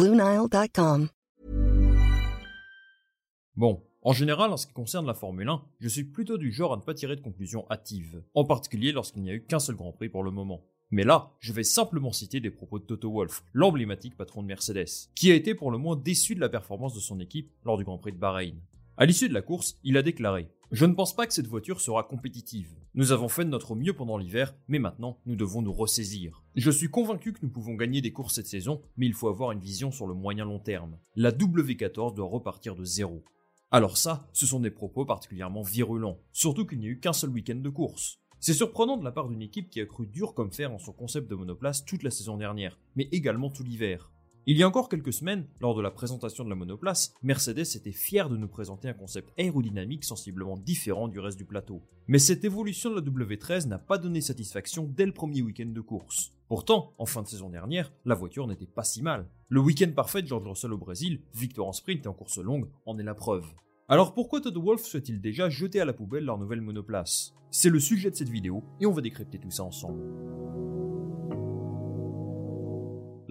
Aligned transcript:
BlueNile.com. 0.00 1.08
Bon, 3.54 3.82
en 4.00 4.12
général, 4.14 4.50
en 4.50 4.56
ce 4.56 4.66
qui 4.66 4.72
concerne 4.72 5.06
la 5.06 5.12
Formule 5.12 5.50
1, 5.50 5.62
je 5.78 5.88
suis 5.88 6.04
plutôt 6.04 6.38
du 6.38 6.52
genre 6.52 6.72
à 6.72 6.76
ne 6.78 6.80
pas 6.80 6.94
tirer 6.94 7.16
de 7.16 7.20
conclusions 7.20 7.66
hâtives, 7.70 8.22
en 8.32 8.44
particulier 8.46 8.92
lorsqu'il 8.92 9.22
n'y 9.22 9.30
a 9.30 9.34
eu 9.34 9.44
qu'un 9.44 9.58
seul 9.58 9.76
Grand 9.76 9.92
Prix 9.92 10.08
pour 10.08 10.22
le 10.22 10.30
moment. 10.30 10.64
Mais 10.90 11.04
là, 11.04 11.32
je 11.38 11.52
vais 11.52 11.64
simplement 11.64 12.12
citer 12.12 12.40
des 12.40 12.50
propos 12.50 12.78
de 12.78 12.84
Toto 12.84 13.12
Wolff, 13.12 13.44
l'emblématique 13.52 14.16
patron 14.16 14.40
de 14.42 14.46
Mercedes, 14.46 15.10
qui 15.14 15.30
a 15.30 15.34
été 15.34 15.54
pour 15.54 15.70
le 15.70 15.76
moins 15.76 15.96
déçu 15.96 16.34
de 16.34 16.40
la 16.40 16.48
performance 16.48 16.94
de 16.94 17.00
son 17.00 17.20
équipe 17.20 17.52
lors 17.66 17.76
du 17.76 17.84
Grand 17.84 17.98
Prix 17.98 18.12
de 18.12 18.18
Bahreïn. 18.18 18.56
À 18.96 19.04
l'issue 19.04 19.28
de 19.28 19.34
la 19.34 19.42
course, 19.42 19.76
il 19.84 19.98
a 19.98 20.02
déclaré 20.02 20.48
Je 20.72 20.86
ne 20.86 20.94
pense 20.94 21.16
pas 21.16 21.26
que 21.26 21.34
cette 21.34 21.48
voiture 21.48 21.80
sera 21.80 22.04
compétitive. 22.04 22.76
Nous 22.94 23.10
avons 23.10 23.28
fait 23.28 23.44
de 23.44 23.50
notre 23.50 23.74
mieux 23.74 23.92
pendant 23.92 24.16
l'hiver, 24.16 24.54
mais 24.68 24.78
maintenant 24.78 25.18
nous 25.26 25.34
devons 25.34 25.62
nous 25.62 25.72
ressaisir. 25.72 26.44
Je 26.54 26.70
suis 26.70 26.88
convaincu 26.88 27.32
que 27.32 27.40
nous 27.42 27.50
pouvons 27.50 27.74
gagner 27.74 28.00
des 28.00 28.12
courses 28.12 28.36
cette 28.36 28.46
saison, 28.46 28.80
mais 28.96 29.06
il 29.06 29.14
faut 29.14 29.26
avoir 29.26 29.50
une 29.50 29.58
vision 29.58 29.90
sur 29.90 30.06
le 30.06 30.14
moyen 30.14 30.44
long 30.44 30.60
terme. 30.60 30.96
La 31.16 31.32
W14 31.32 32.14
doit 32.14 32.28
repartir 32.28 32.76
de 32.76 32.84
zéro. 32.84 33.24
Alors 33.72 33.96
ça, 33.96 34.28
ce 34.32 34.46
sont 34.46 34.60
des 34.60 34.70
propos 34.70 35.04
particulièrement 35.04 35.62
virulents, 35.62 36.20
surtout 36.30 36.64
qu'il 36.64 36.78
n'y 36.78 36.86
a 36.86 36.90
eu 36.90 37.00
qu'un 37.00 37.12
seul 37.12 37.30
week-end 37.30 37.56
de 37.56 37.68
course. 37.68 38.20
C'est 38.38 38.54
surprenant 38.54 38.96
de 38.96 39.04
la 39.04 39.10
part 39.10 39.28
d'une 39.28 39.42
équipe 39.42 39.70
qui 39.70 39.80
a 39.80 39.86
cru 39.86 40.06
dur 40.06 40.34
comme 40.34 40.52
fer 40.52 40.72
en 40.72 40.78
son 40.78 40.92
concept 40.92 41.28
de 41.28 41.34
monoplace 41.34 41.84
toute 41.84 42.04
la 42.04 42.12
saison 42.12 42.36
dernière, 42.36 42.78
mais 42.94 43.08
également 43.10 43.50
tout 43.50 43.64
l'hiver. 43.64 44.12
Il 44.46 44.56
y 44.56 44.62
a 44.62 44.68
encore 44.68 44.88
quelques 44.88 45.12
semaines, 45.12 45.46
lors 45.60 45.74
de 45.74 45.82
la 45.82 45.90
présentation 45.90 46.44
de 46.44 46.48
la 46.48 46.54
monoplace, 46.54 47.12
Mercedes 47.22 47.76
était 47.76 47.92
fier 47.92 48.30
de 48.30 48.38
nous 48.38 48.48
présenter 48.48 48.88
un 48.88 48.94
concept 48.94 49.30
aérodynamique 49.38 50.02
sensiblement 50.02 50.56
différent 50.56 51.08
du 51.08 51.20
reste 51.20 51.36
du 51.36 51.44
plateau. 51.44 51.82
Mais 52.08 52.18
cette 52.18 52.42
évolution 52.42 52.88
de 52.88 52.94
la 52.94 53.02
W13 53.02 53.68
n'a 53.68 53.78
pas 53.78 53.98
donné 53.98 54.22
satisfaction 54.22 54.90
dès 54.96 55.04
le 55.04 55.12
premier 55.12 55.42
week-end 55.42 55.68
de 55.68 55.80
course. 55.82 56.32
Pourtant, 56.48 56.94
en 56.96 57.04
fin 57.04 57.22
de 57.22 57.28
saison 57.28 57.50
dernière, 57.50 57.92
la 58.06 58.14
voiture 58.14 58.46
n'était 58.46 58.64
pas 58.64 58.82
si 58.82 59.02
mal. 59.02 59.28
Le 59.50 59.60
week-end 59.60 59.92
parfait 59.94 60.22
de 60.22 60.26
George 60.26 60.48
Russell 60.48 60.72
au 60.72 60.78
Brésil, 60.78 61.20
victoire 61.34 61.68
en 61.68 61.72
sprint 61.72 62.06
et 62.06 62.08
en 62.08 62.14
course 62.14 62.38
longue, 62.38 62.70
en 62.86 62.98
est 62.98 63.04
la 63.04 63.14
preuve. 63.14 63.46
Alors 63.88 64.14
pourquoi 64.14 64.40
Todd 64.40 64.56
Wolf 64.56 64.82
souhaite-t-il 64.82 65.20
déjà 65.20 65.50
jeter 65.50 65.80
à 65.80 65.84
la 65.84 65.92
poubelle 65.92 66.24
leur 66.24 66.38
nouvelle 66.38 66.62
monoplace? 66.62 67.34
C'est 67.50 67.68
le 67.68 67.78
sujet 67.78 68.10
de 68.10 68.16
cette 68.16 68.30
vidéo 68.30 68.64
et 68.80 68.86
on 68.86 68.92
va 68.92 69.02
décrypter 69.02 69.38
tout 69.38 69.50
ça 69.50 69.64
ensemble. 69.64 70.69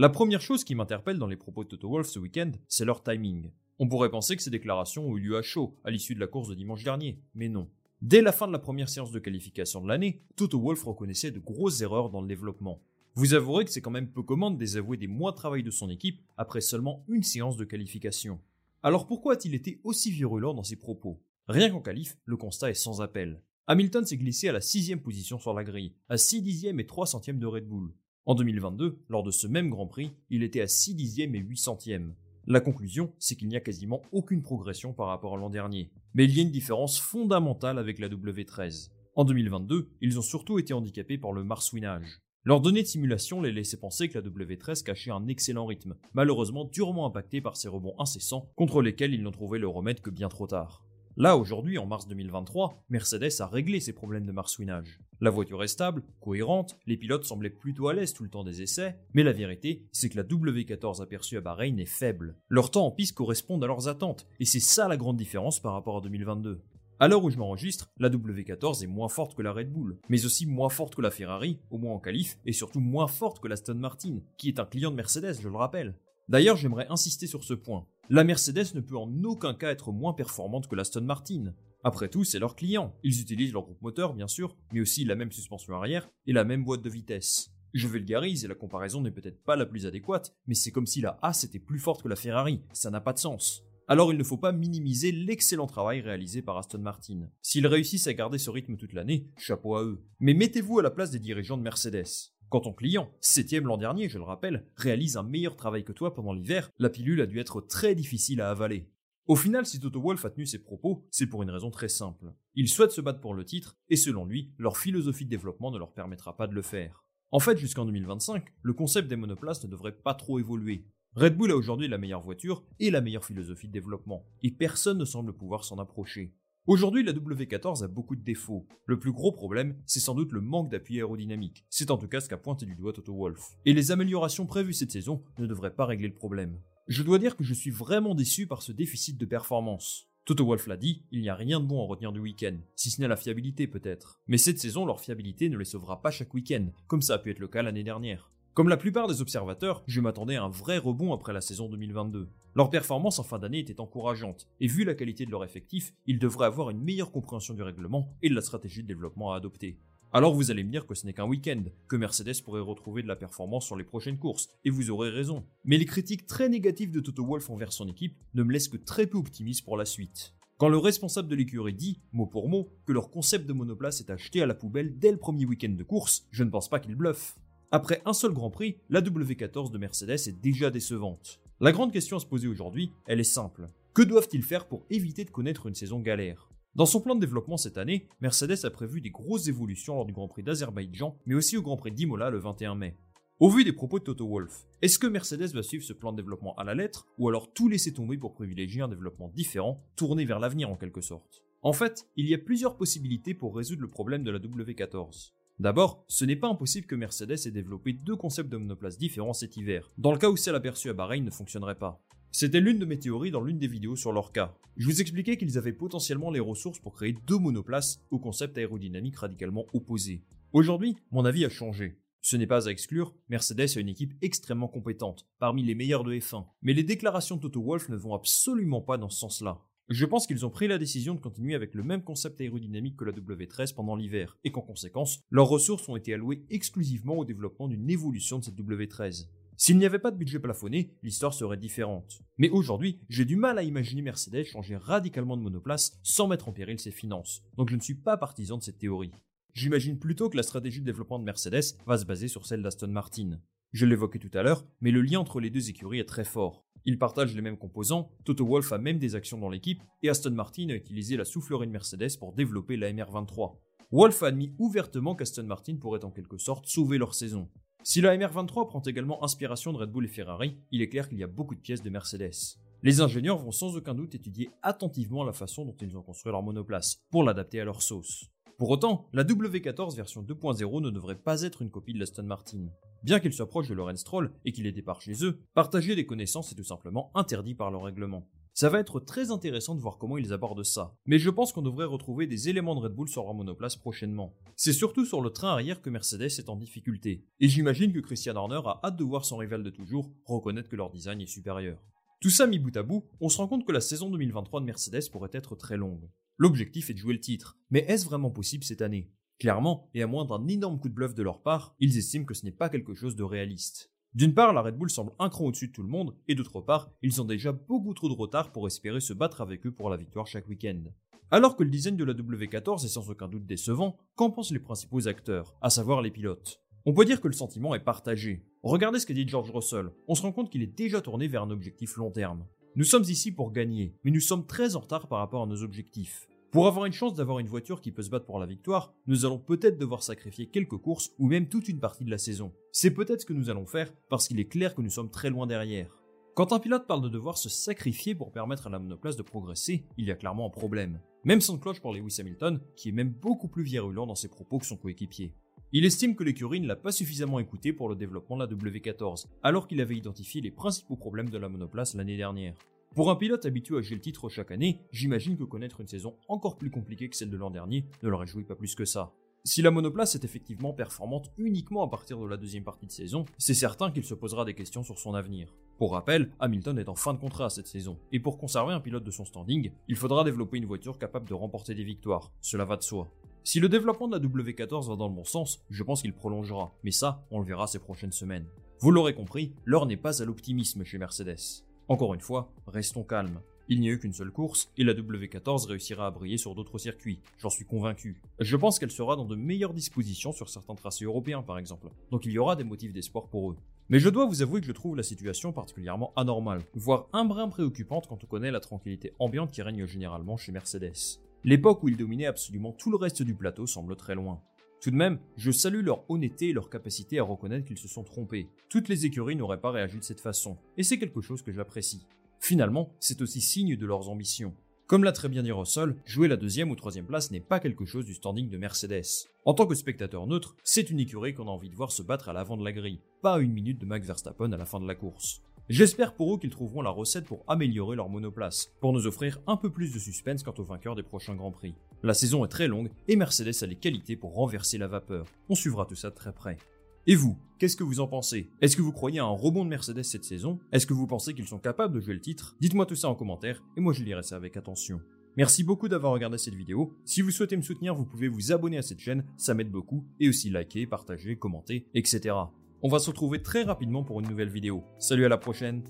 La 0.02 0.08
première 0.08 0.40
chose 0.40 0.64
qui 0.64 0.76
m'interpelle 0.76 1.18
dans 1.18 1.28
les 1.28 1.36
propos 1.36 1.66
de 1.66 1.68
Toto 1.68 1.90
Wolff 1.90 2.08
ce 2.08 2.20
week-end, 2.20 2.54
c'est 2.70 2.86
leur 2.86 3.04
timing. 3.04 3.52
On 3.80 3.90
pourrait 3.90 4.10
penser 4.10 4.38
que 4.38 4.42
ces 4.42 4.50
déclarations 4.50 5.06
ont 5.06 5.18
eu 5.18 5.20
lieu 5.20 5.36
à 5.36 5.42
chaud, 5.42 5.76
à 5.84 5.92
l'issue 5.92 6.16
de 6.16 6.22
la 6.22 6.28
course 6.28 6.48
de 6.48 6.56
dimanche 6.56 6.86
dernier, 6.86 7.20
mais 7.36 7.50
non. 7.50 7.68
Dès 8.02 8.22
la 8.22 8.32
fin 8.32 8.48
de 8.48 8.54
la 8.54 8.60
première 8.60 8.88
séance 8.88 9.12
de 9.12 9.20
qualification 9.20 9.82
de 9.82 9.90
l'année, 9.90 10.22
Toto 10.38 10.58
Wolff 10.58 10.86
reconnaissait 10.86 11.32
de 11.32 11.40
grosses 11.40 11.82
erreurs 11.82 12.12
dans 12.12 12.22
le 12.22 12.30
développement. 12.30 12.82
Vous 13.16 13.34
avouerez 13.34 13.66
que 13.66 13.72
c'est 13.72 13.82
quand 13.82 13.92
même 13.92 14.10
peu 14.10 14.24
commun 14.24 14.52
de 14.52 14.58
désavouer 14.58 14.96
des 14.96 15.08
mois 15.08 15.32
de 15.32 15.36
travail 15.36 15.64
de 15.64 15.70
son 15.70 15.90
équipe 15.90 16.22
après 16.38 16.62
seulement 16.62 17.04
une 17.10 17.24
séance 17.24 17.58
de 17.58 17.66
qualification. 17.66 18.40
Alors 18.84 19.06
pourquoi 19.06 19.34
a-t-il 19.34 19.54
été 19.54 19.82
aussi 19.84 20.12
virulent 20.12 20.54
dans 20.54 20.64
ses 20.64 20.78
propos? 20.78 21.20
Rien 21.50 21.70
qu'en 21.72 21.82
qualif, 21.82 22.18
le 22.24 22.38
constat 22.38 22.70
est 22.70 22.74
sans 22.74 23.02
appel. 23.02 23.42
Hamilton 23.68 24.06
s'est 24.06 24.16
glissé 24.16 24.48
à 24.48 24.54
la 24.54 24.62
sixième 24.62 25.02
position 25.02 25.40
sur 25.40 25.54
la 25.54 25.66
grille, 25.66 25.92
à 26.08 26.16
6 26.16 26.42
dixièmes 26.42 26.80
et 26.80 26.86
3 26.86 27.06
centièmes 27.06 27.40
de 27.40 27.48
Red 27.48 27.68
Bull. 27.68 27.92
En 28.30 28.36
2022, 28.36 29.00
lors 29.10 29.24
de 29.24 29.32
ce 29.32 29.48
même 29.48 29.72
Grand 29.72 29.88
Prix, 29.88 30.12
il 30.30 30.44
était 30.44 30.62
à 30.62 30.68
6 30.68 30.94
dixièmes 30.94 31.34
et 31.34 31.40
8 31.40 31.58
centièmes. 31.58 32.14
La 32.46 32.60
conclusion, 32.60 33.12
c'est 33.18 33.36
qu'il 33.36 33.48
n'y 33.48 33.56
a 33.56 33.60
quasiment 33.60 34.04
aucune 34.12 34.44
progression 34.44 34.94
par 34.94 35.08
rapport 35.08 35.34
à 35.34 35.38
l'an 35.38 35.50
dernier. 35.50 35.90
Mais 36.14 36.26
il 36.26 36.38
y 36.38 36.40
a 36.40 36.44
une 36.44 36.52
différence 36.52 37.00
fondamentale 37.00 37.80
avec 37.80 37.98
la 37.98 38.08
W13. 38.08 38.92
En 39.16 39.24
2022, 39.24 39.90
ils 40.02 40.20
ont 40.20 40.22
surtout 40.22 40.60
été 40.60 40.76
handicapés 40.76 41.18
par 41.18 41.32
le 41.32 41.44
marsouinage. 41.44 42.22
Leurs 42.44 42.62
données 42.62 42.84
de 42.84 42.88
simulation 42.88 43.42
les 43.42 43.52
laissaient 43.52 43.80
penser 43.80 44.10
que 44.10 44.20
la 44.20 44.30
W13 44.30 44.84
cachait 44.84 45.10
un 45.10 45.28
excellent 45.28 45.66
rythme, 45.66 45.96
malheureusement 46.14 46.66
durement 46.66 47.08
impacté 47.08 47.42
par 47.42 47.58
ces 47.58 47.68
rebonds 47.68 47.96
incessants 47.98 48.52
contre 48.56 48.84
lesquels 48.84 49.16
ils 49.16 49.24
n'ont 49.24 49.32
trouvé 49.32 49.58
le 49.58 49.68
remède 49.68 50.02
que 50.02 50.12
bien 50.12 50.30
trop 50.30 50.46
tard. 50.46 50.84
Là, 51.22 51.36
aujourd'hui, 51.36 51.78
en 51.78 51.86
mars 51.86 52.08
2023, 52.08 52.86
Mercedes 52.88 53.42
a 53.42 53.48
réglé 53.48 53.82
ses 53.82 53.92
problèmes 53.92 54.26
de 54.26 54.32
marsouinage. 54.32 55.02
La 55.20 55.30
voiture 55.30 55.62
est 55.62 55.68
stable, 55.68 56.02
cohérente, 56.22 56.78
les 56.88 56.96
pilotes 56.96 57.26
semblaient 57.26 57.50
plutôt 57.50 57.90
à 57.90 57.94
l'aise 57.94 58.14
tout 58.14 58.24
le 58.24 58.30
temps 58.30 58.46
des 58.46 58.62
essais, 58.62 58.98
mais 59.14 59.24
la 59.24 59.34
vérité, 59.34 59.84
c'est 59.92 60.08
que 60.08 60.16
la 60.16 60.24
W14 60.24 61.02
aperçue 61.02 61.36
à 61.36 61.42
Bahreïn 61.42 61.78
est 61.78 61.86
faible. 61.86 62.38
Leur 62.48 62.72
temps 62.72 62.86
en 62.86 62.92
piste 62.92 63.18
correspond 63.18 63.62
à 63.62 63.68
leurs 63.68 63.90
attentes, 63.90 64.28
et 64.40 64.46
c'est 64.46 64.62
ça 64.62 64.88
la 64.88 64.96
grande 64.96 65.18
différence 65.18 65.60
par 65.60 65.74
rapport 65.74 65.98
à 65.98 66.02
2022. 66.02 66.64
À 67.02 67.10
l'heure 67.10 67.26
où 67.26 67.30
je 67.30 67.38
m'enregistre, 67.38 67.92
la 67.98 68.10
W14 68.10 68.82
est 68.86 68.88
moins 68.88 69.10
forte 69.10 69.36
que 69.36 69.42
la 69.42 69.52
Red 69.52 69.74
Bull, 69.74 70.00
mais 70.08 70.26
aussi 70.26 70.46
moins 70.46 70.70
forte 70.70 70.96
que 70.96 71.02
la 71.02 71.12
Ferrari, 71.12 71.60
au 71.70 71.80
moins 71.80 71.96
en 71.96 72.00
qualif, 72.00 72.38
et 72.46 72.54
surtout 72.54 72.80
moins 72.80 73.08
forte 73.08 73.42
que 73.42 73.50
la 73.50 73.58
Stone 73.58 73.80
Martin, 73.80 74.22
qui 74.38 74.48
est 74.48 74.60
un 74.62 74.66
client 74.66 74.92
de 74.92 74.96
Mercedes, 74.96 75.42
je 75.42 75.50
le 75.50 75.58
rappelle. 75.58 75.96
D'ailleurs, 76.30 76.56
j'aimerais 76.56 76.88
insister 76.90 77.28
sur 77.28 77.44
ce 77.44 77.56
point. 77.56 77.86
La 78.12 78.24
Mercedes 78.24 78.74
ne 78.74 78.82
peut 78.82 78.98
en 78.98 79.24
aucun 79.24 79.54
cas 79.54 79.70
être 79.70 79.92
moins 79.92 80.14
performante 80.14 80.68
que 80.68 80.76
l'Aston 80.76 81.02
Martin. 81.02 81.54
Après 81.84 82.10
tout, 82.10 82.24
c'est 82.24 82.40
leur 82.40 82.56
client. 82.56 82.96
Ils 83.04 83.22
utilisent 83.22 83.54
leur 83.54 83.62
groupe 83.62 83.84
moteur, 83.84 84.16
bien 84.16 84.28
sûr, 84.28 84.58
mais 84.74 84.82
aussi 84.82 85.06
la 85.06 85.14
même 85.14 85.32
suspension 85.32 85.76
arrière 85.76 86.10
et 86.26 86.34
la 86.34 86.44
même 86.44 86.64
boîte 86.64 86.82
de 86.82 86.90
vitesse. 86.90 87.52
Je 87.76 87.88
vulgarise 87.88 88.44
et 88.44 88.48
la 88.48 88.56
comparaison 88.56 89.02
n'est 89.02 89.12
peut-être 89.12 89.44
pas 89.44 89.56
la 89.56 89.68
plus 89.68 89.86
adéquate, 89.86 90.36
mais 90.48 90.56
c'est 90.56 90.72
comme 90.72 90.88
si 90.88 91.02
la 91.02 91.20
Haas 91.22 91.44
était 91.44 91.60
plus 91.60 91.78
forte 91.78 92.02
que 92.02 92.08
la 92.08 92.16
Ferrari, 92.16 92.64
ça 92.74 92.90
n'a 92.90 93.00
pas 93.00 93.14
de 93.14 93.20
sens. 93.20 93.64
Alors 93.88 94.12
il 94.12 94.18
ne 94.18 94.24
faut 94.24 94.38
pas 94.38 94.54
minimiser 94.54 95.12
l'excellent 95.12 95.68
travail 95.68 96.02
réalisé 96.02 96.42
par 96.42 96.58
Aston 96.58 96.80
Martin. 96.80 97.30
S'ils 97.44 97.68
réussissent 97.68 98.08
à 98.08 98.14
garder 98.16 98.40
ce 98.40 98.50
rythme 98.50 98.76
toute 98.76 98.94
l'année, 98.94 99.30
chapeau 99.38 99.76
à 99.76 99.84
eux. 99.84 100.04
Mais 100.20 100.34
mettez-vous 100.34 100.80
à 100.80 100.84
la 100.84 100.90
place 100.90 101.12
des 101.12 101.20
dirigeants 101.20 101.58
de 101.58 101.64
Mercedes. 101.64 102.32
Quand 102.50 102.62
ton 102.62 102.74
client, 102.74 103.12
septième 103.22 103.68
l'an 103.68 103.78
dernier, 103.78 104.10
je 104.10 104.18
le 104.18 104.24
rappelle, 104.24 104.66
réalise 104.76 105.18
un 105.18 105.24
meilleur 105.24 105.56
travail 105.56 105.84
que 105.84 105.92
toi 105.92 106.16
pendant 106.16 106.34
l'hiver, 106.34 106.72
la 106.80 106.90
pilule 106.90 107.22
a 107.22 107.28
dû 107.28 107.40
être 107.40 107.62
très 107.62 107.94
difficile 107.94 108.42
à 108.42 108.50
avaler. 108.50 108.90
Au 109.28 109.36
final, 109.36 109.68
si 109.68 109.80
Toto 109.80 110.02
Wolff 110.02 110.26
a 110.26 110.32
tenu 110.32 110.48
ses 110.48 110.58
propos, 110.58 111.06
c'est 111.12 111.28
pour 111.28 111.44
une 111.44 111.52
raison 111.52 111.70
très 111.70 111.90
simple. 111.90 112.34
Ils 112.56 112.68
souhaitent 112.68 112.92
se 112.92 113.02
battre 113.02 113.20
pour 113.20 113.36
le 113.36 113.46
titre, 113.46 113.78
et 113.90 113.96
selon 113.96 114.26
lui, 114.26 114.52
leur 114.58 114.78
philosophie 114.78 115.26
de 115.26 115.30
développement 115.30 115.70
ne 115.70 115.78
leur 115.78 115.94
permettra 115.94 116.36
pas 116.36 116.48
de 116.48 116.56
le 116.56 116.64
faire. 116.64 117.06
En 117.30 117.40
fait, 117.40 117.56
jusqu'en 117.56 117.86
2025, 117.86 118.44
le 118.64 118.74
concept 118.74 119.08
des 119.08 119.16
monoplaces 119.16 119.64
ne 119.64 119.70
devrait 119.70 119.96
pas 119.96 120.16
trop 120.16 120.40
évoluer. 120.40 120.88
Red 121.14 121.38
Bull 121.38 121.52
a 121.52 121.56
aujourd'hui 121.56 121.88
la 121.88 122.00
meilleure 122.00 122.24
voiture 122.24 122.64
et 122.80 122.90
la 122.90 123.02
meilleure 123.02 123.26
philosophie 123.26 123.68
de 123.68 123.74
développement, 123.74 124.26
et 124.42 124.50
personne 124.50 124.98
ne 124.98 125.06
semble 125.06 125.34
pouvoir 125.34 125.64
s'en 125.64 125.78
approcher. 125.78 126.34
Aujourd'hui, 126.70 127.02
la 127.04 127.14
W14 127.14 127.84
a 127.84 127.88
beaucoup 127.88 128.16
de 128.16 128.22
défauts. 128.22 128.68
Le 128.86 129.00
plus 129.00 129.12
gros 129.12 129.32
problème, 129.32 129.76
c'est 129.88 130.00
sans 130.00 130.14
doute 130.14 130.32
le 130.32 130.40
manque 130.40 130.70
d'appui 130.70 130.98
aérodynamique. 130.98 131.66
C'est 131.72 131.90
en 131.90 131.98
tout 131.98 132.08
cas 132.08 132.22
ce 132.22 132.30
qu'a 132.30 132.38
pointé 132.38 132.68
du 132.68 132.76
doigt 132.76 132.94
Toto 132.94 133.12
Wolff. 133.12 133.56
Et 133.66 133.74
les 133.74 133.90
améliorations 133.90 134.46
prévues 134.46 134.74
cette 134.74 134.92
saison 134.92 135.24
ne 135.40 135.48
devraient 135.48 135.74
pas 135.74 135.88
régler 135.88 136.08
le 136.08 136.14
problème. 136.14 136.60
Je 136.88 137.02
dois 137.02 137.18
dire 137.18 137.36
que 137.36 137.44
je 137.44 137.56
suis 137.56 137.72
vraiment 137.72 138.14
déçu 138.14 138.46
par 138.46 138.62
ce 138.62 138.72
déficit 138.72 139.18
de 139.18 139.26
performance. 139.26 140.12
Toto 140.26 140.46
Wolff 140.46 140.68
l'a 140.68 140.78
dit, 140.78 141.08
il 141.12 141.22
n'y 141.22 141.30
a 141.30 141.34
rien 141.34 141.60
de 141.60 141.66
bon 141.66 141.84
à 141.84 141.88
retenir 141.88 142.12
du 142.12 142.20
week-end, 142.20 142.58
si 142.76 142.92
ce 142.92 143.02
n'est 143.02 143.08
la 143.08 143.16
fiabilité 143.16 143.66
peut-être. 143.66 144.22
Mais 144.28 144.38
cette 144.38 144.60
saison, 144.60 144.86
leur 144.86 145.02
fiabilité 145.02 145.50
ne 145.50 145.58
les 145.58 145.66
sauvera 145.66 146.04
pas 146.04 146.12
chaque 146.12 146.36
week-end, 146.36 146.68
comme 146.86 147.02
ça 147.02 147.16
a 147.16 147.18
pu 147.18 147.32
être 147.32 147.40
le 147.40 147.48
cas 147.48 147.64
l'année 147.64 147.84
dernière. 147.84 148.30
Comme 148.54 148.68
la 148.68 148.78
plupart 148.78 149.08
des 149.08 149.22
observateurs, 149.22 149.84
je 149.88 150.02
m'attendais 150.02 150.36
à 150.36 150.44
un 150.44 150.50
vrai 150.50 150.80
rebond 150.80 151.14
après 151.14 151.34
la 151.34 151.40
saison 151.40 151.70
2022. 151.70 152.28
Leur 152.56 152.70
performance 152.70 153.20
en 153.20 153.24
fin 153.24 153.40
d'année 153.40 153.60
était 153.60 153.80
encourageante, 153.80 154.48
et 154.60 154.68
vu 154.68 154.84
la 154.84 154.96
qualité 154.96 155.26
de 155.26 155.32
leur 155.32 155.46
effectif, 155.46 155.94
ils 156.08 156.20
devraient 156.20 156.48
avoir 156.48 156.72
une 156.72 156.84
meilleure 156.84 157.12
compréhension 157.12 157.54
du 157.54 157.62
règlement 157.62 158.12
et 158.22 158.30
de 158.30 158.36
la 158.36 158.42
stratégie 158.42 158.82
de 158.82 158.88
développement 158.88 159.32
à 159.32 159.38
adopter. 159.38 159.80
Alors 160.12 160.34
vous 160.34 160.50
allez 160.50 160.64
me 160.64 160.72
dire 160.72 160.88
que 160.88 160.96
ce 160.96 161.06
n'est 161.06 161.14
qu'un 161.14 161.28
week-end, 161.28 161.64
que 161.88 161.96
Mercedes 161.96 162.42
pourrait 162.44 162.60
retrouver 162.60 163.04
de 163.04 163.08
la 163.08 163.16
performance 163.16 163.66
sur 163.66 163.78
les 163.78 163.84
prochaines 163.84 164.18
courses, 164.18 164.50
et 164.66 164.72
vous 164.72 164.90
aurez 164.90 165.12
raison. 165.12 165.46
Mais 165.64 165.78
les 165.78 165.86
critiques 165.86 166.26
très 166.26 166.50
négatives 166.50 166.92
de 166.92 167.00
Toto 167.00 167.24
Wolff 167.24 167.52
envers 167.52 167.72
son 167.72 167.88
équipe 167.88 168.18
ne 168.34 168.44
me 168.44 168.52
laissent 168.52 168.68
que 168.68 168.78
très 168.78 169.06
peu 169.06 169.20
optimiste 169.20 169.64
pour 169.64 169.78
la 169.78 169.86
suite. 169.86 170.34
Quand 170.58 170.68
le 170.68 170.78
responsable 170.78 171.30
de 171.30 171.36
l'écurie 171.36 171.74
dit, 171.74 172.02
mot 172.12 172.26
pour 172.26 172.50
mot, 172.50 172.74
que 172.86 172.92
leur 172.92 173.12
concept 173.12 173.46
de 173.46 173.54
monoplace 173.54 174.02
est 174.02 174.10
acheté 174.10 174.42
à 174.42 174.48
la 174.48 174.56
poubelle 174.56 174.98
dès 174.98 175.12
le 175.12 175.18
premier 175.18 175.46
week-end 175.46 175.70
de 175.70 175.84
course, 175.84 176.28
je 176.32 176.44
ne 176.44 176.50
pense 176.50 176.68
pas 176.68 176.80
qu'il 176.80 176.96
bluffe. 176.96 177.38
Après 177.72 178.02
un 178.06 178.14
seul 178.14 178.32
Grand 178.32 178.50
Prix, 178.50 178.78
la 178.90 179.00
W14 179.00 179.70
de 179.72 179.78
Mercedes 179.78 180.28
est 180.28 180.42
déjà 180.42 180.72
décevante. 180.72 181.40
La 181.60 181.72
grande 181.72 181.94
question 181.94 182.18
à 182.18 182.20
se 182.20 182.26
poser 182.26 182.48
aujourd'hui, 182.48 182.92
elle 183.06 183.20
est 183.20 183.24
simple. 183.24 183.68
Que 183.94 184.02
doivent-ils 184.02 184.42
faire 184.42 184.68
pour 184.68 184.88
éviter 184.90 185.24
de 185.24 185.30
connaître 185.30 185.68
une 185.68 185.76
saison 185.76 186.00
galère? 186.00 186.50
Dans 186.74 186.88
son 186.88 187.00
plan 187.00 187.14
de 187.14 187.20
développement 187.20 187.58
cette 187.58 187.78
année, 187.78 188.08
Mercedes 188.22 188.66
a 188.66 188.72
prévu 188.72 189.02
des 189.02 189.12
grosses 189.12 189.50
évolutions 189.50 189.94
lors 189.94 190.08
du 190.08 190.14
Grand 190.14 190.28
Prix 190.28 190.42
d'Azerbaïdjan, 190.42 191.20
mais 191.28 191.36
aussi 191.36 191.58
au 191.58 191.62
Grand 191.62 191.78
Prix 191.78 191.92
d'Imola 191.92 192.32
le 192.32 192.40
21 192.40 192.74
mai. 192.74 192.98
Au 193.40 193.52
vu 193.52 193.64
des 193.64 193.72
propos 193.72 194.00
de 194.00 194.04
Toto 194.04 194.28
Wolff, 194.28 194.66
est-ce 194.82 194.98
que 194.98 195.06
Mercedes 195.06 195.54
va 195.54 195.62
suivre 195.62 195.84
ce 195.84 195.94
plan 195.94 196.12
de 196.12 196.18
développement 196.18 196.56
à 196.56 196.64
la 196.64 196.74
lettre, 196.74 197.06
ou 197.20 197.30
alors 197.30 197.54
tout 197.54 197.70
laisser 197.70 197.94
tomber 197.94 198.18
pour 198.18 198.34
privilégier 198.34 198.82
un 198.82 198.88
développement 198.88 199.32
différent, 199.36 199.86
tourné 199.96 200.26
vers 200.26 200.40
l'avenir 200.40 200.72
en 200.72 200.76
quelque 200.76 201.02
sorte? 201.02 201.44
En 201.62 201.74
fait, 201.74 202.08
il 202.16 202.28
y 202.28 202.34
a 202.34 202.40
plusieurs 202.40 202.78
possibilités 202.78 203.36
pour 203.36 203.56
résoudre 203.56 203.84
le 203.84 203.90
problème 203.90 204.24
de 204.24 204.32
la 204.32 204.40
W14. 204.40 205.34
D'abord, 205.60 206.06
ce 206.08 206.24
n'est 206.24 206.38
pas 206.38 206.48
impossible 206.48 206.88
que 206.88 206.96
Mercedes 206.96 207.46
ait 207.46 207.52
développé 207.52 207.92
deux 207.92 208.16
concepts 208.16 208.50
de 208.50 208.56
monoplace 208.56 208.98
différents 208.98 209.34
cet 209.34 209.58
hiver, 209.58 209.92
dans 209.98 210.14
le 210.14 210.18
cas 210.18 210.30
où 210.30 210.38
celle 210.38 210.56
aperçue 210.56 210.90
à 210.90 210.94
Bahreïn 210.94 211.26
ne 211.26 211.32
fonctionnerait 211.32 211.78
pas. 211.78 212.02
C'était 212.32 212.62
l'une 212.62 212.80
de 212.80 212.86
mes 212.86 212.98
théories 212.98 213.32
dans 213.32 213.44
l'une 213.44 213.58
des 213.58 213.68
vidéos 213.68 213.98
sur 213.98 214.14
leur 214.14 214.32
cas. 214.32 214.56
Je 214.78 214.86
vous 214.86 215.02
expliquais 215.02 215.36
qu'ils 215.36 215.58
avaient 215.58 215.74
potentiellement 215.74 216.32
les 216.32 216.40
ressources 216.40 216.80
pour 216.80 216.94
créer 216.94 217.14
deux 217.28 217.38
monoplaces 217.38 218.00
au 218.10 218.20
concept 218.20 218.58
aérodynamique 218.58 219.18
radicalement 219.18 219.66
opposé. 219.74 220.24
Aujourd'hui, 220.54 220.96
mon 221.12 221.26
avis 221.26 221.44
a 221.44 221.50
changé. 221.50 222.00
Ce 222.22 222.38
n'est 222.38 222.48
pas 222.48 222.70
à 222.70 222.72
exclure, 222.72 223.14
Mercedes 223.28 223.76
a 223.76 223.80
une 223.82 223.90
équipe 223.90 224.14
extrêmement 224.22 224.70
compétente, 224.70 225.28
parmi 225.40 225.64
les 225.64 225.76
meilleurs 225.76 226.06
de 226.06 226.14
F1. 226.14 226.46
Mais 226.62 226.74
les 226.74 226.84
déclarations 226.84 227.36
de 227.36 227.42
Toto 227.42 227.62
Wolff 227.62 227.90
ne 227.90 227.98
vont 227.98 228.14
absolument 228.14 228.82
pas 228.82 228.98
dans 228.98 229.10
ce 229.10 229.20
sens-là. 229.20 229.60
Je 229.92 230.06
pense 230.06 230.28
qu'ils 230.28 230.46
ont 230.46 230.52
pris 230.52 230.68
la 230.68 230.78
décision 230.78 231.16
de 231.16 231.20
continuer 231.20 231.56
avec 231.56 231.74
le 231.74 231.82
même 231.82 232.04
concept 232.04 232.40
aérodynamique 232.42 232.96
que 232.96 233.06
la 233.06 233.12
W13 233.12 233.74
pendant 233.74 233.96
l'hiver, 233.96 234.38
et 234.44 234.52
qu'en 234.52 234.62
conséquence, 234.62 235.22
leurs 235.32 235.48
ressources 235.48 235.90
ont 235.90 235.96
été 235.96 236.14
allouées 236.14 236.46
exclusivement 236.52 237.18
au 237.18 237.26
développement 237.26 237.68
d'une 237.68 237.90
évolution 237.90 238.38
de 238.38 238.44
cette 238.44 238.60
W13. 238.60 239.26
S'il 239.58 239.80
n'y 239.80 239.88
avait 239.88 239.98
pas 239.98 240.12
de 240.12 240.18
budget 240.18 240.38
plafonné, 240.38 240.94
l'histoire 241.02 241.34
serait 241.34 241.58
différente. 241.58 242.22
Mais 242.38 242.52
aujourd'hui, 242.52 243.00
j'ai 243.10 243.26
du 243.26 243.36
mal 243.36 243.58
à 243.58 243.64
imaginer 243.64 244.04
Mercedes 244.04 244.46
changer 244.46 244.78
radicalement 244.78 245.38
de 245.38 245.42
monoplace 245.42 246.00
sans 246.04 246.28
mettre 246.28 246.50
en 246.50 246.54
péril 246.54 246.78
ses 246.78 246.92
finances. 246.92 247.42
Donc 247.58 247.72
je 247.72 247.76
ne 247.76 247.82
suis 247.82 247.96
pas 247.96 248.16
partisan 248.16 248.60
de 248.60 248.64
cette 248.64 248.78
théorie. 248.78 249.12
J'imagine 249.56 249.98
plutôt 249.98 250.30
que 250.30 250.38
la 250.38 250.44
stratégie 250.44 250.82
de 250.82 250.86
développement 250.86 251.18
de 251.18 251.26
Mercedes 251.26 251.76
va 251.88 251.98
se 251.98 252.06
baser 252.06 252.28
sur 252.28 252.46
celle 252.46 252.62
d'Aston 252.62 252.90
Martin. 252.90 253.40
Je 253.72 253.86
l'évoquais 253.86 254.20
tout 254.20 254.36
à 254.36 254.42
l'heure, 254.42 254.66
mais 254.82 254.90
le 254.90 255.02
lien 255.02 255.20
entre 255.20 255.40
les 255.40 255.52
deux 255.52 255.70
écuries 255.70 256.00
est 256.00 256.08
très 256.08 256.24
fort. 256.24 256.66
Ils 256.86 256.98
partagent 256.98 257.36
les 257.36 257.42
mêmes 257.42 257.58
composants, 257.58 258.10
Toto 258.26 258.46
Wolff 258.46 258.72
a 258.72 258.80
même 258.80 258.98
des 258.98 259.14
actions 259.14 259.38
dans 259.38 259.50
l'équipe, 259.50 259.84
et 260.02 260.10
Aston 260.10 260.32
Martin 260.32 260.70
a 260.70 260.74
utilisé 260.74 261.18
la 261.18 261.26
soufflerie 261.26 261.68
de 261.68 261.72
Mercedes 261.72 262.18
pour 262.18 262.34
développer 262.34 262.78
la 262.78 262.92
MR23. 262.92 263.58
Wolff 263.92 264.24
a 264.24 264.28
admis 264.28 264.56
ouvertement 264.58 265.16
qu'Aston 265.16 265.44
Martin 265.44 265.76
pourrait 265.78 266.04
en 266.04 266.12
quelque 266.12 266.38
sorte 266.38 266.66
sauver 266.66 266.98
leur 266.98 267.14
saison. 267.14 267.50
Si 267.84 268.02
la 268.02 268.18
MR23 268.18 268.68
prend 268.68 268.82
également 268.82 269.24
inspiration 269.24 269.72
de 269.72 269.78
Red 269.78 269.92
Bull 269.92 270.06
et 270.06 270.10
Ferrari, 270.10 270.58
il 270.72 270.82
est 270.82 270.90
clair 270.90 271.08
qu'il 271.08 271.20
y 271.20 271.24
a 271.24 271.28
beaucoup 271.28 271.56
de 271.56 271.62
pièces 271.62 271.84
de 271.84 271.90
Mercedes. 271.90 272.58
Les 272.82 273.02
ingénieurs 273.02 273.38
vont 273.38 273.52
sans 273.52 273.76
aucun 273.76 273.94
doute 273.94 274.16
étudier 274.16 274.50
attentivement 274.62 275.24
la 275.24 275.34
façon 275.34 275.66
dont 275.66 275.76
ils 275.82 275.98
ont 275.98 276.02
construit 276.02 276.32
leur 276.32 276.44
monoplace, 276.44 277.04
pour 277.12 277.24
l'adapter 277.24 277.60
à 277.60 277.66
leur 277.66 277.82
sauce. 277.82 278.26
Pour 278.60 278.72
autant, 278.72 279.08
la 279.14 279.24
W14 279.24 279.96
version 279.96 280.22
2.0 280.22 280.82
ne 280.82 280.90
devrait 280.90 281.16
pas 281.16 281.44
être 281.44 281.62
une 281.62 281.72
copie 281.72 281.94
de 281.94 282.00
l'Aston 282.00 282.24
Martin. 282.24 282.68
Bien 283.04 283.22
qu'il 283.22 283.32
soit 283.32 283.48
proche 283.48 283.70
de 283.70 283.74
Lorenz 283.74 284.02
Stroll 284.02 284.34
et 284.44 284.52
qu'il 284.52 284.68
ait 284.68 284.74
départ 284.74 285.00
chez 285.00 285.24
eux, 285.24 285.40
partager 285.54 285.96
des 285.96 286.06
connaissances 286.06 286.52
est 286.52 286.56
tout 286.56 286.66
simplement 286.66 287.10
interdit 287.16 287.56
par 287.56 287.72
leur 287.72 287.84
règlement. 287.84 288.28
Ça 288.54 288.68
va 288.68 288.82
être 288.82 289.00
très 289.00 289.32
intéressant 289.32 289.76
de 289.76 289.80
voir 289.80 289.98
comment 289.98 290.18
ils 290.18 290.34
abordent 290.34 290.66
ça, 290.66 290.94
mais 291.06 291.20
je 291.20 291.30
pense 291.30 291.54
qu'on 291.54 291.62
devrait 291.62 291.86
retrouver 291.86 292.28
des 292.28 292.50
éléments 292.50 292.76
de 292.76 292.82
Red 292.82 292.92
Bull 292.92 293.08
sur 293.08 293.24
leur 293.24 293.34
monoplace 293.34 293.78
prochainement. 293.78 294.36
C'est 294.58 294.74
surtout 294.74 295.06
sur 295.06 295.22
le 295.22 295.30
train 295.30 295.52
arrière 295.52 295.82
que 295.82 295.90
Mercedes 295.90 296.24
est 296.24 296.50
en 296.50 296.58
difficulté, 296.58 297.24
et 297.40 297.48
j'imagine 297.48 297.94
que 297.94 298.00
Christian 298.00 298.36
Horner 298.36 298.60
a 298.66 298.82
hâte 298.84 298.98
de 298.98 299.06
voir 299.06 299.24
son 299.24 299.38
rival 299.38 299.64
de 299.64 299.70
toujours 299.70 300.12
reconnaître 300.26 300.68
que 300.68 300.76
leur 300.76 300.90
design 300.90 301.22
est 301.22 301.28
supérieur. 301.28 301.82
Tout 302.20 302.30
ça 302.30 302.46
mis 302.46 302.60
bout 302.60 302.76
à 302.76 302.84
bout, 302.84 303.06
on 303.22 303.30
se 303.30 303.38
rend 303.38 303.48
compte 303.48 303.66
que 303.66 303.72
la 303.72 303.80
saison 303.80 304.10
2023 304.10 304.60
de 304.60 304.66
Mercedes 304.66 305.10
pourrait 305.10 305.30
être 305.32 305.56
très 305.56 305.78
longue. 305.78 306.10
L'objectif 306.42 306.90
est 306.90 306.94
de 306.94 307.00
jouer 307.00 307.12
le 307.12 307.20
titre, 307.20 307.58
mais 307.70 307.82
est-ce 307.90 308.06
vraiment 308.06 308.32
possible 308.32 308.64
cette 308.64 308.82
année? 308.82 309.12
Clairement, 309.40 309.90
et 309.94 310.02
à 310.02 310.08
moins 310.08 310.24
d'un 310.24 310.48
énorme 310.48 310.80
coup 310.80 310.88
de 310.88 310.94
bluff 310.94 311.14
de 311.14 311.22
leur 311.22 311.42
part, 311.42 311.76
ils 311.82 311.98
estiment 311.98 312.24
que 312.24 312.34
ce 312.34 312.46
n'est 312.46 312.54
pas 312.54 312.70
quelque 312.70 312.94
chose 312.94 313.18
de 313.18 313.24
réaliste. 313.24 313.92
D'une 314.14 314.34
part, 314.34 314.54
la 314.54 314.62
Red 314.62 314.78
Bull 314.78 314.90
semble 314.90 315.12
un 315.20 315.28
cran 315.28 315.48
au-dessus 315.48 315.68
de 315.68 315.74
tout 315.74 315.84
le 315.84 315.90
monde, 315.90 316.16
et 316.30 316.36
d'autre 316.36 316.62
part, 316.62 316.94
ils 317.02 317.22
ont 317.22 317.26
déjà 317.26 317.52
beaucoup 317.52 317.94
trop 317.94 318.08
de 318.08 318.14
retard 318.14 318.54
pour 318.54 318.68
espérer 318.68 319.02
se 319.02 319.12
battre 319.12 319.42
avec 319.42 319.66
eux 319.66 319.74
pour 319.74 319.90
la 319.90 319.98
victoire 319.98 320.28
chaque 320.28 320.48
week-end. 320.48 320.82
Alors 321.30 321.58
que 321.58 321.64
le 321.64 321.70
design 321.70 321.98
de 321.98 322.06
la 322.06 322.14
W14 322.14 322.86
est 322.86 322.88
sans 322.88 323.10
aucun 323.10 323.28
doute 323.28 323.46
décevant, 323.46 323.98
qu'en 324.16 324.32
pensent 324.32 324.52
les 324.52 324.60
principaux 324.60 325.10
acteurs, 325.10 325.58
à 325.62 325.70
savoir 325.70 326.02
les 326.02 326.10
pilotes? 326.10 326.62
On 326.86 326.94
peut 326.94 327.04
dire 327.04 327.20
que 327.20 327.28
le 327.28 327.34
sentiment 327.34 327.76
est 327.76 327.84
partagé. 327.84 328.46
Regardez 328.64 329.00
ce 329.00 329.06
qu'a 329.06 329.14
dit 329.14 329.28
George 329.28 329.52
Russell, 329.52 329.92
on 330.08 330.16
se 330.16 330.22
rend 330.22 330.32
compte 330.32 330.50
qu'il 330.50 330.64
est 330.64 330.78
déjà 330.78 331.02
tourné 331.02 331.28
vers 331.28 331.44
un 331.44 331.52
objectif 331.52 331.98
long 331.98 332.12
terme. 332.12 332.46
Nous 332.78 332.86
sommes 332.86 333.04
ici 333.04 333.34
pour 333.34 333.52
gagner, 333.52 333.98
mais 334.06 334.12
nous 334.12 334.22
sommes 334.22 334.46
très 334.46 334.78
en 334.78 334.80
retard 334.80 335.10
par 335.10 335.20
rapport 335.20 335.44
à 335.44 335.48
nos 335.48 335.64
objectifs. 335.64 336.29
Pour 336.52 336.66
avoir 336.66 336.86
une 336.86 336.94
chance 336.94 337.14
d'avoir 337.14 337.38
une 337.38 337.48
voiture 337.48 337.80
qui 337.80 337.92
peut 337.92 338.02
se 338.02 338.10
battre 338.10 338.26
pour 338.26 338.40
la 338.40 338.48
victoire, 338.48 338.96
nous 339.06 339.24
allons 339.24 339.38
peut-être 339.38 339.78
devoir 339.78 340.02
sacrifier 340.02 340.48
quelques 340.48 340.78
courses 340.78 341.12
ou 341.20 341.28
même 341.28 341.48
toute 341.48 341.70
une 341.70 341.80
partie 341.80 342.04
de 342.04 342.10
la 342.10 342.18
saison. 342.18 342.52
C'est 342.72 342.90
peut-être 342.90 343.22
ce 343.22 343.26
que 343.28 343.34
nous 343.34 343.52
allons 343.52 343.68
faire 343.68 343.94
parce 344.10 344.28
qu'il 344.28 344.40
est 344.40 344.48
clair 344.48 344.74
que 344.74 344.82
nous 344.82 344.90
sommes 344.90 345.12
très 345.12 345.30
loin 345.30 345.46
derrière. 345.46 345.96
Quand 346.34 346.52
un 346.52 346.58
pilote 346.58 346.88
parle 346.88 347.04
de 347.04 347.10
devoir 347.10 347.38
se 347.38 347.50
sacrifier 347.50 348.16
pour 348.16 348.32
permettre 348.32 348.66
à 348.66 348.72
la 348.72 348.80
monoplace 348.80 349.16
de 349.16 349.22
progresser, 349.22 349.86
il 349.98 350.06
y 350.06 350.12
a 350.12 350.16
clairement 350.16 350.48
un 350.48 350.50
problème. 350.50 351.00
Même 351.24 351.42
sans 351.42 351.60
cloche 351.60 351.82
pour 351.82 351.94
Lewis 351.94 352.18
Hamilton, 352.20 352.60
qui 352.76 352.90
est 352.90 352.94
même 352.94 353.12
beaucoup 353.12 353.48
plus 353.48 353.64
virulent 353.64 354.08
dans 354.08 354.16
ses 354.16 354.30
propos 354.30 354.58
que 354.58 354.66
son 354.66 354.78
coéquipier. 354.78 355.36
Il 355.72 355.86
estime 355.86 356.16
que 356.16 356.24
l'écurie 356.24 356.62
ne 356.62 356.68
l'a 356.68 356.76
pas 356.76 356.92
suffisamment 356.92 357.38
écouté 357.38 357.74
pour 357.74 357.90
le 357.90 357.96
développement 357.96 358.38
de 358.38 358.46
la 358.46 358.52
W14, 358.52 359.28
alors 359.44 359.68
qu'il 359.68 359.82
avait 359.82 359.98
identifié 359.98 360.42
les 360.42 360.50
principaux 360.50 360.96
problèmes 360.96 361.30
de 361.30 361.38
la 361.38 361.48
monoplace 361.48 361.94
l'année 361.94 362.18
dernière. 362.18 362.56
Pour 362.96 363.12
un 363.12 363.16
pilote 363.16 363.46
habitué 363.46 363.78
à 363.78 363.82
jouer 363.82 363.96
le 363.96 364.02
titre 364.02 364.30
chaque 364.30 364.50
année, 364.50 364.82
j'imagine 364.92 365.38
que 365.38 365.44
connaître 365.44 365.80
une 365.80 365.88
saison 365.88 366.18
encore 366.28 366.58
plus 366.58 366.72
compliquée 366.72 367.08
que 367.08 367.16
celle 367.16 367.30
de 367.30 367.38
l'an 367.38 367.52
dernier 367.52 367.86
ne 368.02 368.10
leur 368.10 368.22
réjouit 368.22 368.46
pas 368.46 368.56
plus 368.56 368.74
que 368.74 368.84
ça. 368.84 369.14
Si 369.46 369.62
la 369.62 369.70
monoplace 369.70 370.16
est 370.16 370.26
effectivement 370.26 370.74
performante 370.74 371.32
uniquement 371.38 371.84
à 371.84 371.88
partir 371.88 372.20
de 372.20 372.28
la 372.28 372.36
deuxième 372.36 372.64
partie 372.64 372.88
de 372.88 372.92
saison, 372.92 373.26
c'est 373.38 373.54
certain 373.54 373.92
qu'il 373.92 374.04
se 374.04 374.16
posera 374.16 374.44
des 374.44 374.56
questions 374.56 374.84
sur 374.84 374.98
son 374.98 375.14
avenir. 375.14 375.56
Pour 375.78 375.94
rappel, 375.94 376.32
Hamilton 376.40 376.80
est 376.80 376.90
en 376.90 376.96
fin 376.96 377.14
de 377.14 377.20
contrat 377.20 377.50
cette 377.52 377.68
saison, 377.68 377.98
et 378.12 378.20
pour 378.20 378.40
conserver 378.40 378.74
un 378.74 378.82
pilote 378.82 379.04
de 379.04 379.12
son 379.12 379.24
standing, 379.24 379.72
il 379.88 379.96
faudra 379.96 380.24
développer 380.24 380.58
une 380.58 380.66
voiture 380.66 380.98
capable 380.98 381.30
de 381.30 381.36
remporter 381.36 381.76
des 381.76 381.86
victoires, 381.86 382.34
cela 382.42 382.66
va 382.66 382.76
de 382.76 382.84
soi. 382.84 383.08
Si 383.44 383.60
le 383.60 383.70
développement 383.70 384.08
de 384.08 384.18
la 384.18 384.28
W14 384.28 384.90
va 384.90 384.96
dans 384.96 385.08
le 385.08 385.16
bon 385.16 385.24
sens, 385.24 385.64
je 385.70 385.84
pense 385.84 386.02
qu'il 386.02 386.14
prolongera, 386.14 386.76
mais 386.84 386.92
ça, 386.92 387.26
on 387.30 387.40
le 387.40 387.46
verra 387.46 387.68
ces 387.68 387.80
prochaines 387.80 388.12
semaines. 388.12 388.48
Vous 388.80 388.92
l'aurez 388.92 389.14
compris, 389.14 389.54
l'heure 389.64 389.86
n'est 389.86 389.96
pas 389.96 390.22
à 390.22 390.26
l'optimisme 390.26 390.84
chez 390.84 390.98
Mercedes. 390.98 391.64
Encore 391.90 392.14
une 392.14 392.22
fois, 392.22 392.54
restons 392.68 393.04
calmes. 393.04 393.42
Il 393.68 393.80
n'y 393.80 393.90
a 393.90 393.92
eu 393.92 394.00
qu'une 394.00 394.14
seule 394.14 394.30
course, 394.30 394.72
et 394.78 394.84
la 394.84 394.94
W14 394.94 395.66
réussira 395.66 396.06
à 396.06 396.12
briller 396.12 396.38
sur 396.38 396.54
d'autres 396.54 396.78
circuits, 396.78 397.20
j'en 397.40 397.50
suis 397.50 397.66
convaincu. 397.66 398.22
Je 398.40 398.56
pense 398.56 398.78
qu'elle 398.78 398.92
sera 398.92 399.16
dans 399.16 399.26
de 399.26 399.36
meilleures 399.36 399.74
dispositions 399.74 400.32
sur 400.32 400.50
certains 400.50 400.76
tracés 400.76 401.06
européens 401.06 401.42
par 401.42 401.58
exemple, 401.58 401.90
donc 402.12 402.28
il 402.28 402.32
y 402.32 402.38
aura 402.38 402.56
des 402.56 402.64
motifs 402.64 402.94
d'espoir 402.94 403.26
pour 403.26 403.50
eux. 403.50 403.56
Mais 403.90 404.00
je 404.00 404.10
dois 404.10 404.28
vous 404.28 404.44
avouer 404.44 404.62
que 404.62 404.68
je 404.68 404.72
trouve 404.72 404.96
la 404.96 405.02
situation 405.02 405.52
particulièrement 405.52 406.14
anormale, 406.16 406.62
voire 406.76 407.08
un 407.12 407.26
brin 407.26 407.50
préoccupante 407.50 408.06
quand 408.06 408.24
on 408.24 408.28
connaît 408.28 408.52
la 408.52 408.60
tranquillité 408.60 409.14
ambiante 409.18 409.52
qui 409.52 409.64
règne 409.64 409.88
généralement 409.88 410.38
chez 410.38 410.52
Mercedes. 410.52 411.18
L'époque 411.44 411.82
où 411.82 411.90
ils 411.90 411.98
dominaient 411.98 412.28
absolument 412.28 412.72
tout 412.72 412.92
le 412.92 412.98
reste 412.98 413.24
du 413.24 413.34
plateau 413.34 413.66
semble 413.66 413.96
très 413.96 414.14
loin. 414.14 414.44
Tout 414.82 414.92
de 414.92 414.96
même, 414.96 415.20
je 415.36 415.52
salue 415.52 415.84
leur 415.84 416.10
honnêteté 416.10 416.50
et 416.50 416.54
leur 416.54 416.70
capacité 416.70 417.20
à 417.20 417.24
reconnaître 417.24 417.66
qu'ils 417.66 417.78
se 417.78 417.90
sont 417.90 418.04
trompés. 418.04 418.48
Toutes 418.70 418.88
les 418.88 419.06
écuries 419.06 419.36
n'auraient 419.36 419.60
pas 419.60 419.72
réagi 419.72 419.98
de 419.98 420.04
cette 420.04 420.22
façon, 420.22 420.58
et 420.78 420.84
c'est 420.84 421.00
quelque 421.00 421.22
chose 421.22 421.42
que 421.42 421.52
j'apprécie. 421.52 422.06
Finalement, 422.40 422.94
c'est 423.00 423.22
aussi 423.22 423.42
signe 423.42 423.76
de 423.76 423.86
leurs 423.86 424.08
ambitions. 424.08 424.56
Comme 424.88 425.04
l'a 425.04 425.12
très 425.12 425.30
bien 425.30 425.44
dit 425.44 425.52
Russell, 425.52 425.96
jouer 426.06 426.28
la 426.28 426.38
deuxième 426.38 426.72
ou 426.72 426.76
troisième 426.76 427.06
place 427.06 427.30
n'est 427.30 427.40
pas 427.42 427.60
quelque 427.60 427.86
chose 427.86 428.06
du 428.06 428.16
standing 428.16 428.50
de 428.50 428.58
Mercedes. 428.58 429.28
En 429.46 429.54
tant 429.54 429.68
que 429.68 429.76
spectateur 429.76 430.26
neutre, 430.26 430.56
c'est 430.64 430.90
une 430.90 431.00
écurie 431.00 431.36
qu'on 431.36 431.48
a 431.48 431.52
envie 431.52 431.70
de 431.70 431.76
voir 431.76 431.92
se 431.92 432.02
battre 432.02 432.30
à 432.30 432.34
l'avant 432.34 432.58
de 432.58 432.64
la 432.64 432.72
grille, 432.72 433.02
pas 433.22 433.40
une 433.40 433.54
minute 433.54 433.80
de 433.80 433.86
Max 433.86 434.08
Verstappen 434.08 434.52
à 434.52 434.58
la 434.58 434.66
fin 434.66 434.80
de 434.80 434.88
la 434.88 434.96
course. 434.96 435.42
J'espère 435.70 436.16
pour 436.16 436.34
eux 436.34 436.40
qu'ils 436.40 436.50
trouveront 436.50 436.82
la 436.82 436.90
recette 436.90 437.26
pour 437.26 437.44
améliorer 437.48 437.96
leur 437.96 438.10
monoplace, 438.10 438.74
pour 438.80 438.92
nous 438.92 439.06
offrir 439.06 439.40
un 439.46 439.56
peu 439.56 439.70
plus 439.70 439.94
de 439.94 440.00
suspense 440.00 440.42
quant 440.42 440.56
au 440.58 440.64
vainqueur 440.64 440.96
des 440.96 441.04
prochains 441.04 441.36
Grands 441.36 441.52
Prix. 441.52 441.76
La 442.02 442.16
saison 442.16 442.44
est 442.44 442.48
très 442.48 442.68
longue 442.68 442.90
et 443.08 443.16
Mercedes 443.16 443.54
a 443.62 443.68
les 443.68 443.76
qualités 443.76 444.16
pour 444.16 444.34
renverser 444.34 444.80
la 444.80 444.88
vapeur. 444.88 445.28
On 445.48 445.54
suivra 445.54 445.86
tout 445.86 445.94
ça 445.94 446.10
très 446.10 446.34
près. 446.34 446.58
Et 447.06 447.14
vous, 447.14 447.38
qu'est-ce 447.60 447.78
que 447.78 447.84
vous 447.84 448.00
en 448.00 448.08
pensez? 448.08 448.50
Est-ce 448.62 448.76
que 448.76 448.82
vous 448.82 448.92
croyez 448.92 449.20
à 449.20 449.26
un 449.26 449.28
rebond 449.28 449.64
de 449.64 449.70
Mercedes 449.70 450.02
cette 450.02 450.26
saison? 450.26 450.58
Est-ce 450.72 450.88
que 450.88 450.96
vous 450.96 451.06
pensez 451.06 451.36
qu'ils 451.36 451.48
sont 451.48 451.60
capables 451.60 451.94
de 451.94 452.00
jouer 452.00 452.16
le 452.16 452.20
titre? 452.20 452.56
Dites-moi 452.60 452.88
tout 452.88 452.96
ça 452.96 453.08
en 453.08 453.14
commentaire 453.14 453.62
et 453.78 453.80
moi 453.80 453.94
je 453.94 454.04
lirai 454.04 454.24
ça 454.24 454.38
avec 454.38 454.58
attention. 454.58 455.00
Merci 455.38 455.64
beaucoup 455.64 455.88
d'avoir 455.88 456.14
regardé 456.14 456.40
cette 456.40 456.56
vidéo. 456.56 456.96
Si 457.06 457.22
vous 457.22 457.30
souhaitez 457.30 457.56
me 457.56 457.62
soutenir, 457.62 457.94
vous 457.94 458.06
pouvez 458.06 458.28
vous 458.28 458.52
abonner 458.52 458.80
à 458.80 458.82
cette 458.82 459.00
chaîne, 459.00 459.24
ça 459.38 459.54
m'aide 459.54 459.70
beaucoup, 459.70 460.04
et 460.20 460.28
aussi 460.28 460.50
liker, 460.50 460.88
partager, 460.88 461.36
commenter, 461.36 461.86
etc. 461.94 462.36
On 462.82 462.88
va 462.88 463.00
se 463.00 463.10
retrouver 463.10 463.42
très 463.42 463.64
rapidement 463.64 464.04
pour 464.04 464.22
une 464.22 464.30
nouvelle 464.30 464.50
vidéo. 464.50 464.84
Salut 465.00 465.26
à 465.26 465.30
la 465.30 465.38
prochaine 465.38 465.84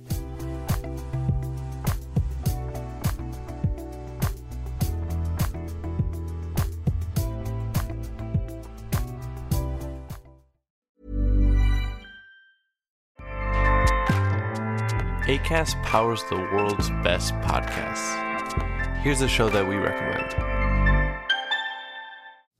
ACAST 15.27 15.77
powers 15.83 16.23
the 16.29 16.35
world's 16.51 16.89
best 17.03 17.35
podcasts. 17.41 18.17
Here's 19.03 19.21
a 19.21 19.27
show 19.27 19.47
that 19.49 19.67
we 19.67 19.75
recommend. 19.75 20.58